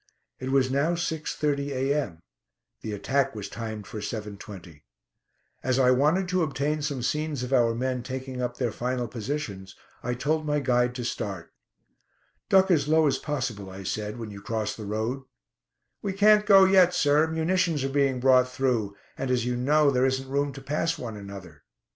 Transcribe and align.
It 0.39 0.49
was 0.51 0.71
now 0.71 0.93
6.30 0.95 1.67
a.m. 1.75 2.21
The 2.81 2.91
attack 2.93 3.35
was 3.35 3.47
timed 3.47 3.85
for 3.85 3.99
7.20. 3.99 4.81
As 5.61 5.77
I 5.77 5.91
wanted 5.91 6.27
to 6.29 6.41
obtain 6.41 6.81
some 6.81 7.03
scenes 7.03 7.43
of 7.43 7.53
our 7.53 7.75
men 7.75 8.01
taking 8.01 8.41
up 8.41 8.57
their 8.57 8.71
final 8.71 9.07
positions, 9.07 9.75
I 10.01 10.15
told 10.15 10.43
my 10.43 10.59
guide 10.59 10.95
to 10.95 11.03
start. 11.05 11.51
"Duck 12.49 12.71
as 12.71 12.87
low 12.87 13.05
as 13.05 13.19
possible," 13.19 13.69
I 13.69 13.83
said, 13.83 14.17
"when 14.17 14.31
you 14.31 14.41
cross 14.41 14.75
the 14.75 14.85
road." 14.87 15.21
"We 16.01 16.13
can't 16.13 16.47
go 16.47 16.65
yet, 16.65 16.95
sir; 16.95 17.27
munitions 17.27 17.83
are 17.83 17.87
being 17.89 18.19
brought 18.19 18.49
through, 18.51 18.95
and, 19.19 19.29
as 19.29 19.45
you 19.45 19.55
know, 19.55 19.91
there 19.91 20.07
isn't 20.07 20.27
room 20.31 20.51
to 20.53 20.61
pass 20.61 20.97
one 20.97 21.15
another." 21.15 21.61